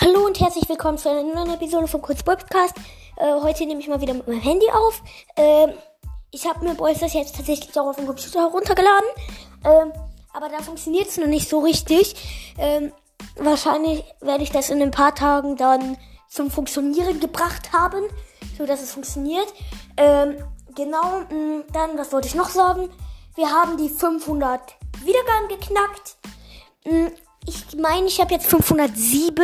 Hallo 0.00 0.24
und 0.26 0.38
herzlich 0.38 0.68
willkommen 0.68 0.96
zu 0.96 1.10
einer 1.10 1.24
neuen 1.24 1.54
Episode 1.54 1.88
vom 1.88 2.00
Kurz 2.00 2.22
Podcast. 2.22 2.72
Äh, 3.16 3.40
heute 3.42 3.66
nehme 3.66 3.80
ich 3.80 3.88
mal 3.88 4.00
wieder 4.00 4.14
mit 4.14 4.28
meinem 4.28 4.40
Handy 4.40 4.70
auf. 4.70 5.02
Ähm, 5.34 5.72
ich 6.30 6.46
habe 6.46 6.64
mir 6.64 6.76
das 6.76 7.14
jetzt 7.14 7.34
tatsächlich 7.34 7.76
auch 7.76 7.88
auf 7.88 7.96
dem 7.96 8.06
Computer 8.06 8.42
heruntergeladen. 8.42 9.08
Ähm, 9.64 9.92
aber 10.32 10.50
da 10.50 10.62
funktioniert 10.62 11.08
es 11.08 11.16
noch 11.16 11.26
nicht 11.26 11.48
so 11.48 11.58
richtig. 11.58 12.14
Ähm, 12.58 12.92
wahrscheinlich 13.34 14.04
werde 14.20 14.44
ich 14.44 14.50
das 14.52 14.70
in 14.70 14.80
ein 14.80 14.92
paar 14.92 15.16
Tagen 15.16 15.56
dann 15.56 15.96
zum 16.28 16.48
Funktionieren 16.48 17.18
gebracht 17.18 17.72
haben, 17.72 18.04
so 18.56 18.66
dass 18.66 18.80
es 18.80 18.92
funktioniert. 18.92 19.52
Ähm, 19.96 20.36
genau, 20.76 21.22
mh, 21.28 21.64
dann, 21.72 21.98
was 21.98 22.12
wollte 22.12 22.28
ich 22.28 22.36
noch 22.36 22.50
sagen? 22.50 22.88
Wir 23.34 23.50
haben 23.50 23.76
die 23.76 23.88
500 23.88 24.60
Wiedergaben 25.02 25.48
geknackt. 25.48 26.18
Mh, 26.84 27.10
ich 27.48 27.76
meine, 27.76 28.06
ich 28.06 28.20
habe 28.20 28.34
jetzt 28.34 28.46
507. 28.46 29.42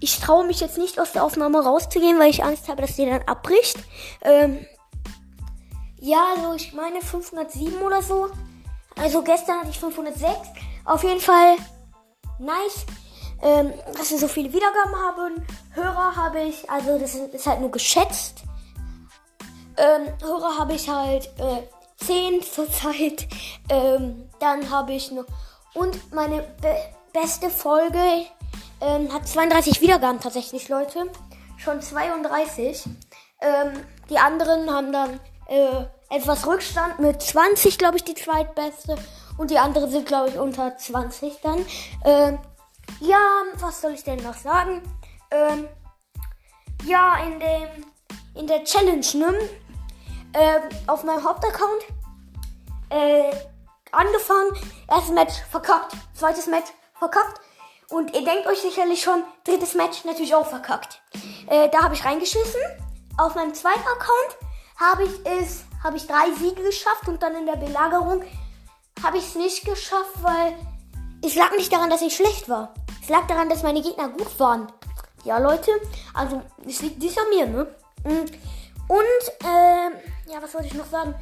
Ich 0.00 0.18
traue 0.20 0.46
mich 0.46 0.60
jetzt 0.60 0.78
nicht 0.78 1.00
aus 1.00 1.12
der 1.12 1.24
Aufnahme 1.24 1.62
rauszugehen, 1.64 2.18
weil 2.18 2.30
ich 2.30 2.44
Angst 2.44 2.68
habe, 2.68 2.82
dass 2.82 2.96
die 2.96 3.06
dann 3.06 3.22
abbricht. 3.22 3.78
Ähm, 4.22 4.66
ja, 6.00 6.22
also 6.36 6.54
ich 6.54 6.72
meine 6.74 7.00
507 7.00 7.80
oder 7.82 8.02
so. 8.02 8.28
Also 8.96 9.22
gestern 9.22 9.60
hatte 9.60 9.70
ich 9.70 9.78
506. 9.78 10.30
Auf 10.84 11.02
jeden 11.02 11.20
Fall 11.20 11.56
nice, 12.38 12.86
ähm, 13.42 13.72
dass 13.96 14.10
wir 14.10 14.18
so 14.18 14.28
viele 14.28 14.52
Wiedergaben 14.52 14.94
haben. 14.94 15.46
Hörer 15.72 16.16
habe 16.16 16.42
ich, 16.42 16.68
also 16.70 16.98
das 16.98 17.14
ist 17.14 17.46
halt 17.46 17.60
nur 17.60 17.70
geschätzt. 17.70 18.42
Ähm, 19.76 20.12
Hörer 20.22 20.58
habe 20.58 20.74
ich 20.74 20.88
halt 20.88 21.26
äh, 21.38 22.04
10 22.04 22.42
zurzeit. 22.54 23.26
Ähm, 23.68 24.28
dann 24.38 24.70
habe 24.70 24.92
ich 24.92 25.10
noch. 25.10 25.26
Und 25.74 26.12
meine 26.14 26.42
be 26.60 26.74
beste 27.12 27.48
Folge 27.48 28.26
ähm, 28.80 29.12
hat 29.12 29.26
32 29.26 29.80
Wiedergaben 29.80 30.20
tatsächlich, 30.20 30.68
Leute. 30.68 31.10
Schon 31.56 31.80
32. 31.80 32.84
Ähm, 33.40 33.72
die 34.10 34.18
anderen 34.18 34.70
haben 34.70 34.92
dann 34.92 35.20
äh, 35.48 35.84
etwas 36.14 36.46
Rückstand 36.46 36.98
mit 36.98 37.22
20, 37.22 37.78
glaube 37.78 37.96
ich, 37.96 38.04
die 38.04 38.14
zweitbeste. 38.14 38.96
Und 39.38 39.50
die 39.50 39.58
anderen 39.58 39.90
sind, 39.90 40.06
glaube 40.06 40.30
ich, 40.30 40.38
unter 40.38 40.76
20 40.76 41.40
dann. 41.42 41.64
Ähm, 42.04 42.38
ja, 43.00 43.18
was 43.60 43.80
soll 43.80 43.92
ich 43.92 44.04
denn 44.04 44.22
noch 44.22 44.34
sagen? 44.34 44.82
Ähm, 45.30 45.68
ja, 46.84 47.16
in 47.24 47.40
dem 47.40 47.84
in 48.34 48.46
der 48.46 48.64
Challenge, 48.64 49.06
ne? 49.14 49.34
Äh, 50.32 50.60
auf 50.86 51.02
meinem 51.04 51.24
Hauptaccount 51.24 51.82
äh, 52.90 53.32
angefangen, 53.92 54.50
erstes 54.88 55.12
Match 55.12 55.34
verkackt, 55.50 55.92
zweites 56.14 56.46
Match 56.46 56.70
verkackt 56.98 57.40
und 57.90 58.14
ihr 58.14 58.24
denkt 58.24 58.46
euch 58.46 58.60
sicherlich 58.60 59.02
schon, 59.02 59.22
drittes 59.44 59.74
Match 59.74 60.04
natürlich 60.04 60.34
auch 60.34 60.46
verkackt. 60.46 61.00
Äh, 61.48 61.68
da 61.70 61.82
habe 61.82 61.94
ich 61.94 62.04
reingeschissen. 62.04 62.60
Auf 63.16 63.34
meinem 63.34 63.54
zweiten 63.54 63.80
Account 63.80 64.36
habe 64.78 65.04
ich 65.04 65.26
es, 65.26 65.64
habe 65.82 65.96
ich 65.96 66.06
drei 66.06 66.30
Siege 66.38 66.62
geschafft 66.62 67.08
und 67.08 67.22
dann 67.22 67.36
in 67.36 67.46
der 67.46 67.56
Belagerung 67.56 68.22
habe 69.02 69.18
ich 69.18 69.24
es 69.24 69.34
nicht 69.34 69.64
geschafft, 69.64 70.22
weil 70.22 70.54
es 71.24 71.34
lag 71.34 71.52
nicht 71.52 71.72
daran, 71.72 71.90
dass 71.90 72.02
ich 72.02 72.16
schlecht 72.16 72.48
war. 72.48 72.74
Es 73.02 73.08
lag 73.08 73.26
daran, 73.26 73.48
dass 73.48 73.62
meine 73.62 73.82
Gegner 73.82 74.08
gut 74.08 74.38
waren. 74.38 74.66
Ja, 75.24 75.38
Leute, 75.38 75.70
also 76.14 76.42
es 76.66 76.82
liegt 76.82 76.98
nicht 76.98 77.18
an 77.18 77.28
mir, 77.30 77.46
ne? 77.46 77.66
Mm. 78.04 78.26
Und, 78.88 79.44
ähm, 79.44 79.92
ja, 80.28 80.40
was 80.40 80.54
wollte 80.54 80.68
ich 80.68 80.74
noch 80.74 80.86
sagen? 80.86 81.14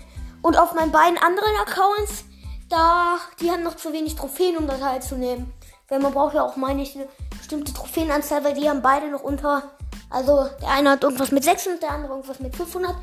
Und 0.42 0.58
auf 0.58 0.74
meinen 0.74 0.92
beiden 0.92 1.16
anderen 1.18 1.56
Accounts, 1.62 2.24
da, 2.68 3.18
die 3.40 3.50
haben 3.50 3.62
noch 3.62 3.76
zu 3.76 3.92
wenig 3.92 4.14
Trophäen, 4.14 4.58
um 4.58 4.66
da 4.66 4.76
teilzunehmen. 4.76 5.52
Weil 5.94 6.00
man 6.00 6.12
braucht 6.12 6.34
ja 6.34 6.42
auch, 6.42 6.56
meine 6.56 6.82
ich, 6.82 6.96
eine 6.96 7.06
bestimmte 7.38 7.72
Trophäenanzahl, 7.72 8.42
weil 8.42 8.54
die 8.54 8.68
haben 8.68 8.82
beide 8.82 9.08
noch 9.12 9.22
unter. 9.22 9.62
Also 10.10 10.48
der 10.60 10.68
eine 10.68 10.90
hat 10.90 11.04
irgendwas 11.04 11.30
mit 11.30 11.44
600, 11.44 11.80
der 11.80 11.92
andere 11.92 12.14
irgendwas 12.14 12.40
mit 12.40 12.56
500. 12.56 12.96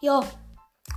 Ja. 0.00 0.20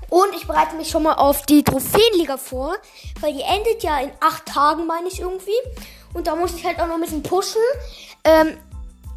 Und 0.09 0.33
ich 0.33 0.47
bereite 0.47 0.77
mich 0.77 0.89
schon 0.89 1.03
mal 1.03 1.15
auf 1.15 1.45
die 1.45 1.61
Trophäenliga 1.61 2.37
vor, 2.37 2.73
weil 3.19 3.33
die 3.33 3.41
endet 3.41 3.83
ja 3.83 3.99
in 3.99 4.11
8 4.21 4.45
Tagen, 4.45 4.87
meine 4.87 5.09
ich 5.09 5.19
irgendwie. 5.19 5.51
Und 6.13 6.27
da 6.27 6.37
muss 6.37 6.55
ich 6.55 6.65
halt 6.65 6.79
auch 6.79 6.87
noch 6.87 6.95
ein 6.95 7.01
bisschen 7.01 7.21
pushen. 7.21 7.61
Ähm, 8.23 8.57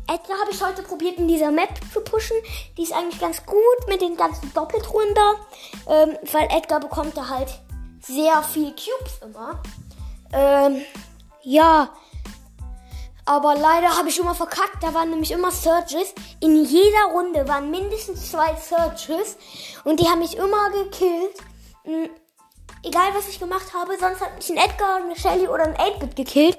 Edgar 0.08 0.40
habe 0.40 0.50
ich 0.50 0.60
heute 0.60 0.82
probiert 0.82 1.18
in 1.18 1.28
dieser 1.28 1.52
Map 1.52 1.70
zu 1.92 2.00
pushen. 2.00 2.36
Die 2.76 2.82
ist 2.82 2.92
eigentlich 2.92 3.20
ganz 3.20 3.46
gut 3.46 3.86
mit 3.86 4.00
den 4.00 4.16
ganzen 4.16 4.52
Doppeltruhen 4.54 5.14
da. 5.14 5.34
Ähm, 5.86 6.18
weil 6.32 6.48
Edgar 6.50 6.80
bekommt 6.80 7.16
da 7.16 7.28
halt 7.28 7.60
sehr 8.00 8.42
viel 8.42 8.70
Cubes 8.72 9.20
immer. 9.22 9.62
Ähm, 10.32 10.82
ja. 11.42 11.90
Aber 13.28 13.54
leider 13.54 13.94
habe 13.94 14.08
ich 14.08 14.18
immer 14.18 14.34
verkackt. 14.34 14.82
Da 14.82 14.94
waren 14.94 15.10
nämlich 15.10 15.32
immer 15.32 15.50
Searches. 15.50 16.14
In 16.40 16.64
jeder 16.64 17.12
Runde 17.12 17.46
waren 17.46 17.70
mindestens 17.70 18.30
zwei 18.30 18.56
Searches. 18.56 19.36
Und 19.84 20.00
die 20.00 20.08
haben 20.08 20.20
mich 20.20 20.34
immer 20.38 20.70
gekillt. 20.70 21.36
Mhm. 21.84 22.08
Egal 22.82 23.10
was 23.12 23.28
ich 23.28 23.38
gemacht 23.38 23.74
habe. 23.74 23.98
Sonst 24.00 24.22
hat 24.22 24.34
mich 24.34 24.48
ein 24.48 24.56
Edgar, 24.56 24.96
eine 24.96 25.14
Shelly 25.14 25.46
oder 25.46 25.64
ein 25.64 25.76
8-Bit 25.76 26.16
gekillt. 26.16 26.56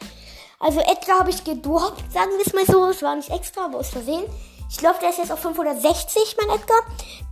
Also 0.60 0.80
Edgar 0.82 1.22
habe 1.22 1.32
ich 1.32 1.44
gedroppt, 1.44 2.04
sagen 2.14 2.34
wir 2.38 2.46
es 2.46 2.54
mal 2.54 2.66
so. 2.68 2.86
Es 2.86 3.02
war 3.02 3.16
nicht 3.16 3.32
extra, 3.32 3.66
aber 3.66 3.80
aus 3.80 3.90
Versehen. 3.90 4.26
Ich 4.70 4.78
glaube, 4.78 5.00
der 5.02 5.10
ist 5.10 5.18
jetzt 5.18 5.32
auf 5.32 5.40
560, 5.40 6.38
mein 6.40 6.56
Edgar. 6.56 6.82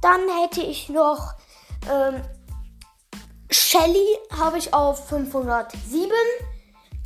Dann 0.01 0.21
hätte 0.41 0.61
ich 0.61 0.89
noch 0.89 1.33
ähm, 1.87 2.23
Shelly 3.51 4.17
habe 4.35 4.57
ich 4.57 4.73
auf 4.73 5.07
507 5.07 6.11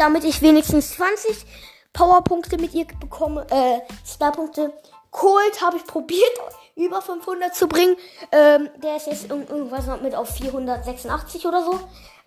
damit 0.01 0.23
ich 0.23 0.41
wenigstens 0.41 0.93
20 0.95 1.45
Powerpunkte 1.93 2.57
mit 2.57 2.73
ihr 2.73 2.85
bekomme, 2.99 3.45
äh, 3.49 3.81
Starpunkte. 4.05 4.73
Cold 5.11 5.61
habe 5.61 5.77
ich 5.77 5.85
probiert, 5.85 6.31
über 6.75 7.01
500 7.01 7.53
zu 7.53 7.67
bringen. 7.67 7.97
Ähm, 8.31 8.69
der 8.81 8.95
ist 8.97 9.07
jetzt 9.07 9.29
irgendwas 9.29 9.85
mit 10.01 10.15
auf 10.15 10.29
486 10.29 11.45
oder 11.45 11.63
so. 11.63 11.79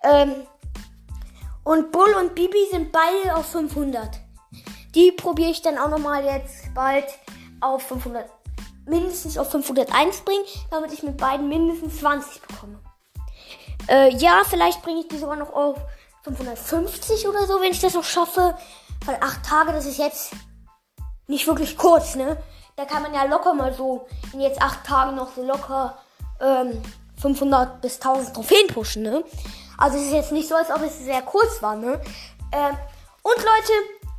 Ähm, 0.02 0.34
und 1.64 1.92
Bull 1.92 2.14
und 2.20 2.34
Bibi 2.34 2.68
sind 2.70 2.92
beide 2.92 3.34
auf 3.36 3.46
500. 3.46 4.20
Die 4.94 5.10
probiere 5.12 5.50
ich 5.50 5.62
dann 5.62 5.78
auch 5.78 5.88
nochmal 5.88 6.24
jetzt 6.24 6.72
bald 6.74 7.06
auf 7.60 7.82
500, 7.82 8.30
mindestens 8.86 9.38
auf 9.38 9.50
501 9.50 10.20
bringen, 10.20 10.44
damit 10.70 10.92
ich 10.92 11.02
mit 11.02 11.16
beiden 11.16 11.48
mindestens 11.48 11.98
20 12.00 12.42
bekomme. 12.42 12.80
Äh, 13.88 14.14
ja, 14.16 14.42
vielleicht 14.48 14.82
bringe 14.82 15.00
ich 15.00 15.08
die 15.08 15.18
sogar 15.18 15.36
noch 15.36 15.52
auf 15.52 15.78
550 16.22 17.26
oder 17.28 17.46
so, 17.46 17.60
wenn 17.60 17.72
ich 17.72 17.80
das 17.80 17.94
noch 17.94 18.04
schaffe. 18.04 18.56
Weil 19.06 19.18
8 19.20 19.44
Tage, 19.44 19.72
das 19.72 19.86
ist 19.86 19.98
jetzt 19.98 20.32
nicht 21.26 21.46
wirklich 21.46 21.76
kurz, 21.76 22.14
ne? 22.14 22.36
Da 22.76 22.84
kann 22.84 23.02
man 23.02 23.14
ja 23.14 23.24
locker 23.24 23.54
mal 23.54 23.72
so 23.72 24.06
in 24.32 24.40
jetzt 24.40 24.60
8 24.60 24.84
Tagen 24.84 25.16
noch 25.16 25.34
so 25.34 25.44
locker 25.44 25.98
ähm, 26.40 26.82
500 27.20 27.80
bis 27.80 27.96
1000 27.96 28.34
Trophäen 28.34 28.66
pushen, 28.68 29.02
ne? 29.02 29.24
Also 29.78 29.98
es 29.98 30.04
ist 30.04 30.12
jetzt 30.12 30.32
nicht 30.32 30.48
so, 30.48 30.54
als 30.54 30.70
ob 30.70 30.82
es 30.82 30.98
sehr 30.98 31.22
kurz 31.22 31.62
war, 31.62 31.76
ne? 31.76 32.00
Ähm, 32.52 32.76
und 33.22 33.36
Leute, 33.36 33.72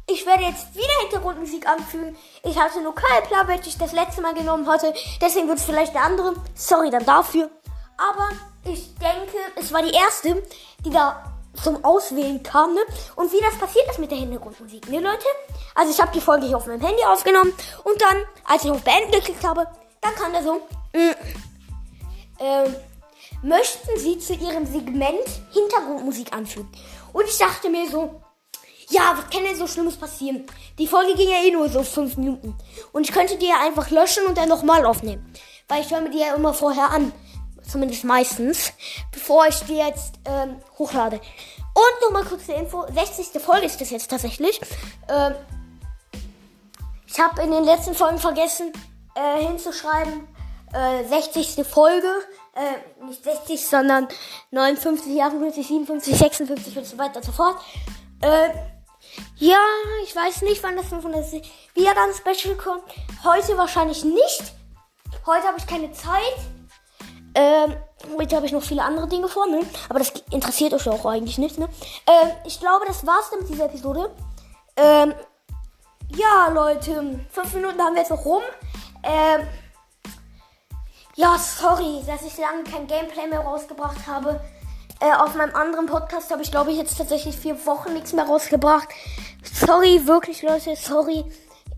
ich 0.07 0.25
werde 0.25 0.44
jetzt 0.44 0.75
wieder 0.75 1.01
Hintergrundmusik 1.01 1.68
anfügen. 1.68 2.16
Ich 2.44 2.59
hatte 2.59 2.81
nur 2.81 2.94
Kalpla, 2.94 3.47
welche 3.47 3.69
ich 3.69 3.78
das 3.78 3.91
letzte 3.91 4.22
Mal 4.22 4.34
genommen 4.34 4.68
hatte. 4.68 4.94
Deswegen 5.19 5.47
wird 5.47 5.57
es 5.57 5.66
vielleicht 5.66 5.94
der 5.94 6.03
andere. 6.03 6.35
Sorry 6.53 6.90
dann 6.90 7.06
dafür. 7.06 7.50
Aber 7.97 8.29
ich 8.66 8.94
denke, 8.95 9.38
es 9.56 9.74
war 9.74 9.81
die 9.81 9.94
erste, 9.94 10.44
die 10.84 10.90
da 10.90 11.34
zum 11.62 11.84
Auswählen 11.84 12.42
kam, 12.44 12.74
ne? 12.74 12.82
Und 13.16 13.32
wie 13.32 13.42
das 13.42 13.58
passiert 13.58 13.90
ist 13.90 14.00
mit 14.00 14.12
der 14.12 14.18
Hintergrundmusik, 14.18 14.90
ne, 14.90 15.00
Leute? 15.00 15.26
Also 15.74 15.92
ich 15.92 16.00
habe 16.00 16.12
die 16.14 16.22
Folge 16.22 16.46
hier 16.48 16.58
auf 16.58 16.68
meinem 16.68 16.82
Handy 16.82 17.04
aufgenommen 17.04 17.54
und 17.84 18.02
dann, 18.02 18.18
als 18.46 18.64
ich 18.64 18.72
auf 18.72 18.82
Beenden 18.82 19.12
geklickt 19.12 19.44
habe, 19.44 19.68
dann 20.02 20.16
kam 20.16 20.34
da 20.34 20.44
so, 20.44 20.62
mh, 20.94 21.12
mm, 21.12 21.16
ähm, 22.40 22.76
möchten 23.42 23.98
Sie 23.98 24.20
zu 24.20 24.34
Ihrem 24.34 24.66
Segment 24.66 25.28
Hintergrundmusik 25.52 26.34
anfügen? 26.34 26.69
Und 27.13 27.25
ich 27.25 27.38
dachte 27.38 27.69
mir 27.69 27.90
so, 27.90 28.22
ja, 28.90 29.16
was 29.18 29.30
kann 29.30 29.44
denn 29.44 29.56
so 29.56 29.68
Schlimmes 29.68 29.98
passieren? 29.98 30.46
Die 30.78 30.88
Folge 30.88 31.16
ging 31.16 31.30
ja 31.30 31.44
eh 31.44 31.51
nur 31.51 31.69
so 31.69 31.84
fünf 31.84 32.18
Minuten. 32.18 32.56
Und 32.92 33.08
ich 33.08 33.12
könnte 33.12 33.38
die 33.38 33.48
ja 33.48 33.62
einfach 33.62 33.90
löschen 33.90 34.25
und 34.25 34.38
dann 34.38 34.50
nochmal 34.50 34.86
aufnehmen. 34.86 35.34
Weil 35.68 35.81
ich 35.81 35.92
höre 35.92 36.01
mir 36.01 36.12
die 36.12 36.19
ja 36.19 36.36
immer 36.36 36.54
vorher 36.54 36.92
an. 36.92 37.12
Zumindest 37.67 38.03
meistens. 38.03 38.73
Bevor 39.12 39.47
ich 39.47 39.59
die 39.62 39.77
jetzt 39.77 40.15
ähm, 40.25 40.57
hochlade. 40.77 41.19
Und 41.73 42.01
nochmal 42.01 42.23
kurz 42.23 42.50
eine 42.50 42.59
Info. 42.59 42.85
60. 42.91 43.41
Folge 43.41 43.65
ist 43.65 43.81
das 43.81 43.89
jetzt 43.89 44.09
tatsächlich. 44.09 44.59
Ähm, 45.09 45.35
ich 47.07 47.19
habe 47.19 47.41
in 47.41 47.51
den 47.51 47.63
letzten 47.63 47.94
Folgen 47.94 48.19
vergessen 48.19 48.71
äh, 49.15 49.45
hinzuschreiben. 49.45 50.27
Äh, 50.73 51.03
60. 51.06 51.65
Folge. 51.65 52.07
Äh, 52.56 53.03
nicht 53.06 53.23
60, 53.23 53.65
sondern 53.65 54.07
59, 54.51 55.21
58, 55.21 55.67
57, 55.67 56.17
56 56.17 56.77
und 56.77 56.85
so 56.85 56.97
weiter 56.97 57.17
und 57.17 57.25
so 57.25 57.33
fort. 57.33 57.57
Äh, 58.21 58.50
ja, 59.38 59.59
ich 60.03 60.15
weiß 60.15 60.44
nicht, 60.44 60.63
wann 60.63 60.77
das 60.77 60.88
500 60.88 61.25
wieder 61.73 61.94
dann 61.94 62.13
Special 62.13 62.56
kommt. 62.56 62.83
Heute 63.23 63.57
wahrscheinlich 63.57 64.06
nicht. 64.06 64.53
Heute 65.25 65.47
habe 65.47 65.57
ich 65.57 65.67
keine 65.67 65.91
Zeit. 65.91 66.38
Ähm, 67.36 67.76
heute 68.18 68.36
habe 68.38 68.46
ich 68.46 68.54
noch 68.54 68.64
viele 68.64 68.84
andere 68.84 69.08
Dinge 69.08 69.28
vor, 69.28 69.46
ne? 69.46 69.60
Aber 69.90 70.00
das 70.00 70.14
interessiert 70.32 70.74
euch 70.74 70.88
auch 70.88 71.06
eigentlich 71.06 71.38
nicht, 71.38 71.60
ne? 71.60 71.68
Ähm, 72.08 72.32
ich 72.46 72.60
glaube, 72.60 72.86
das 72.88 73.06
war's 73.06 73.30
dann 73.30 73.40
mit 73.42 73.50
dieser 73.50 73.66
Episode. 73.66 74.10
Ähm, 74.78 75.14
ja, 76.16 76.48
Leute, 76.50 77.20
fünf 77.30 77.54
Minuten 77.54 77.80
haben 77.82 77.94
wir 77.94 78.02
jetzt 78.02 78.12
noch 78.12 78.24
rum. 78.24 78.44
Ähm, 79.04 79.48
ja, 81.16 81.38
sorry, 81.38 82.02
dass 82.08 82.24
ich 82.24 82.38
lange 82.38 82.64
kein 82.64 82.88
Gameplay 82.88 83.28
mehr 83.28 83.42
rausgebracht 83.42 84.08
habe. 84.08 84.42
Äh, 85.02 85.14
auf 85.14 85.36
meinem 85.36 85.56
anderen 85.56 85.88
Podcast 85.88 86.32
habe 86.32 86.42
ich, 86.42 86.52
glaube 86.52 86.72
ich, 86.72 86.78
jetzt 86.78 86.98
tatsächlich 86.98 87.38
vier 87.38 87.66
Wochen 87.66 87.94
nichts 87.94 88.14
mehr 88.14 88.26
rausgebracht. 88.26 88.88
Sorry, 89.44 90.08
wirklich, 90.08 90.42
Leute, 90.42 90.76
sorry. 90.76 91.26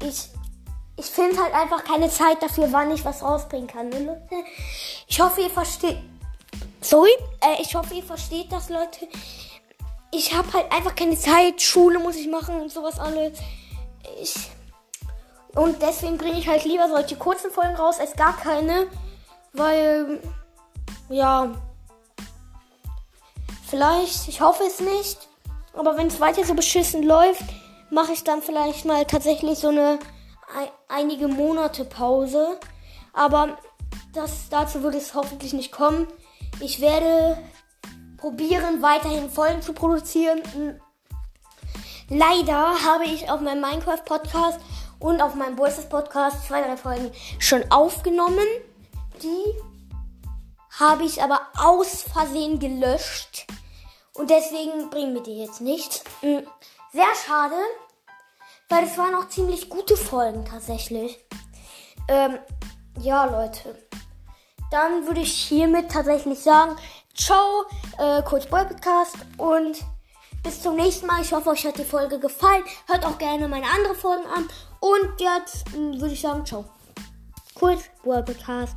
Ich, 0.04 0.30
ich 0.98 1.06
finde 1.06 1.42
halt 1.42 1.54
einfach 1.54 1.84
keine 1.84 2.10
Zeit 2.10 2.42
dafür, 2.42 2.72
wann 2.72 2.92
ich 2.92 3.06
was 3.06 3.22
rausbringen 3.22 3.68
kann. 3.68 3.90
Ne? 3.90 4.28
Ich 5.08 5.22
hoffe, 5.22 5.42
ihr 5.42 5.50
versteht. 5.50 6.00
Sorry, 6.82 7.12
äh, 7.42 7.62
ich 7.62 7.76
hoffe, 7.76 7.94
ihr 7.94 8.04
versteht 8.04 8.52
das, 8.52 8.70
Leute. 8.70 9.08
Ich 10.12 10.36
habe 10.36 10.52
halt 10.54 10.72
einfach 10.72 10.96
keine 10.96 11.18
Zeit. 11.18 11.62
Schule 11.62 12.00
muss 12.00 12.16
ich 12.16 12.28
machen 12.28 12.60
und 12.60 12.72
sowas 12.72 13.00
alles. 13.00 13.38
Ich. 14.22 14.36
Und 15.54 15.82
deswegen 15.82 16.18
bringe 16.18 16.40
ich 16.40 16.48
halt 16.48 16.66
lieber 16.66 16.88
solche 16.90 17.16
kurzen 17.16 17.52
Folgen 17.52 17.76
raus 17.76 18.00
als 18.00 18.16
gar 18.16 18.36
keine. 18.36 18.88
Weil. 19.54 20.20
Ja. 21.10 21.52
Vielleicht, 23.70 24.28
ich 24.28 24.42
hoffe 24.42 24.64
es 24.64 24.80
nicht. 24.80 25.28
Aber 25.74 25.96
wenn 25.96 26.08
es 26.08 26.20
weiter 26.20 26.44
so 26.44 26.56
beschissen 26.56 27.04
läuft, 27.04 27.46
mache 27.92 28.14
ich 28.14 28.24
dann 28.24 28.42
vielleicht 28.42 28.86
mal 28.86 29.06
tatsächlich 29.06 29.60
so 29.60 29.68
eine 29.68 30.00
ein, 30.00 30.00
einige 30.88 31.28
Monate 31.28 31.86
Pause. 31.86 32.60
Aber 33.14 33.58
das, 34.14 34.50
dazu 34.50 34.84
wird 34.84 34.96
es 34.96 35.14
hoffentlich 35.14 35.54
nicht 35.54 35.72
kommen. 35.72 36.08
Ich 36.60 36.82
werde 36.82 37.38
probieren, 38.18 38.82
weiterhin 38.82 39.30
Folgen 39.30 39.62
zu 39.62 39.74
produzieren. 39.74 40.42
Leider 42.10 42.84
habe 42.84 43.06
ich 43.06 43.30
auf 43.30 43.42
meinem 43.42 43.62
Minecraft-Podcast 43.62 44.60
und 45.00 45.22
auf 45.22 45.36
meinem 45.36 45.58
Voices 45.58 45.88
Podcast 45.88 46.48
zwei, 46.48 46.62
drei 46.62 46.78
Folgen 46.78 47.12
schon 47.40 47.70
aufgenommen. 47.72 48.48
Die 49.22 49.54
habe 50.80 51.04
ich 51.04 51.22
aber 51.22 51.42
aus 51.58 52.04
Versehen 52.04 52.60
gelöscht. 52.60 53.48
Und 54.14 54.30
deswegen 54.30 54.90
bringen 54.90 55.14
wir 55.14 55.22
die 55.22 55.38
jetzt 55.38 55.62
nicht. 55.62 56.04
Hm, 56.22 56.48
sehr 56.92 57.14
schade, 57.26 57.56
weil 58.70 58.84
es 58.84 58.98
waren 58.98 59.16
auch 59.16 59.28
ziemlich 59.30 59.70
gute 59.70 59.96
Folgen 59.96 60.46
tatsächlich. 60.46 61.20
Ähm, 62.08 62.38
ja, 63.00 63.26
Leute. 63.26 63.76
Dann 64.72 65.06
würde 65.06 65.22
ich 65.22 65.34
hiermit 65.34 65.92
tatsächlich 65.92 66.40
sagen, 66.40 66.76
ciao, 67.16 67.66
äh, 67.98 68.22
Coach 68.24 68.48
Boy 68.50 68.66
Podcast 68.66 69.16
und 69.38 69.84
bis 70.44 70.62
zum 70.62 70.76
nächsten 70.76 71.08
Mal. 71.08 71.22
Ich 71.22 71.32
hoffe, 71.32 71.50
euch 71.50 71.66
hat 71.66 71.78
die 71.78 71.86
Folge 71.86 72.20
gefallen. 72.20 72.64
Hört 72.88 73.06
auch 73.06 73.18
gerne 73.18 73.48
meine 73.48 73.70
anderen 73.70 73.96
Folgen 73.96 74.26
an. 74.26 74.48
Und 74.80 75.20
jetzt 75.20 75.70
hm, 75.74 76.00
würde 76.00 76.14
ich 76.14 76.22
sagen, 76.22 76.46
ciao. 76.46 76.66
Coach 77.56 77.90
Boy 78.04 78.24
Podcast. 78.24 78.76